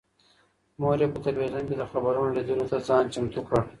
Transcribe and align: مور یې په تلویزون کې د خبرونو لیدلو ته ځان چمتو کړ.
مور 0.79 0.97
یې 1.03 1.07
په 1.13 1.19
تلویزون 1.25 1.63
کې 1.67 1.75
د 1.77 1.83
خبرونو 1.91 2.33
لیدلو 2.37 2.69
ته 2.71 2.77
ځان 2.87 3.03
چمتو 3.13 3.41
کړ. 3.47 3.61